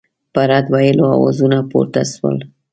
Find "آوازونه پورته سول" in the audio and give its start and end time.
1.15-2.37